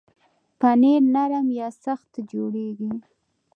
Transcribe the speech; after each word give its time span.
پنېر 0.59 1.01
نرم 1.15 1.47
یا 1.59 1.67
سخت 1.83 2.11
جوړېږي. 2.31 2.91